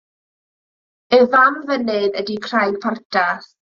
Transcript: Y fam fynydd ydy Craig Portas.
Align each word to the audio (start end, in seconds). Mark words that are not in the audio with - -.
Y 1.19 1.21
fam 1.35 1.61
fynydd 1.69 2.21
ydy 2.25 2.43
Craig 2.51 2.85
Portas. 2.85 3.53